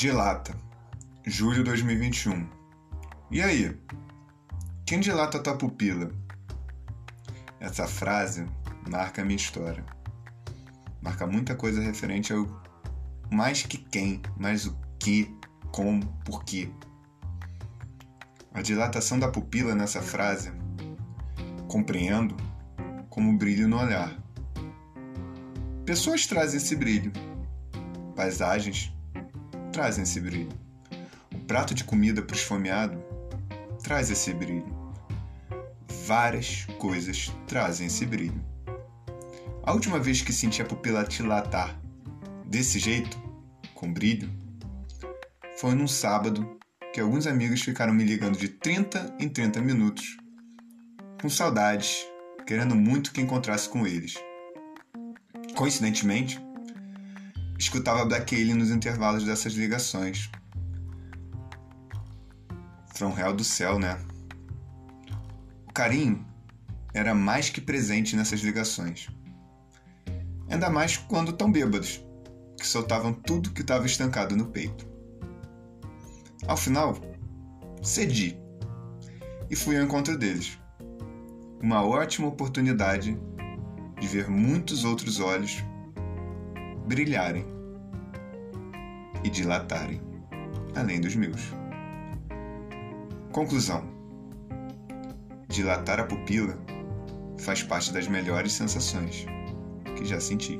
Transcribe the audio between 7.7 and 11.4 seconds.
frase marca a minha história. Marca